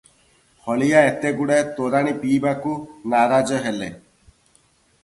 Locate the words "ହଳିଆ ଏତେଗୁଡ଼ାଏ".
0.69-1.67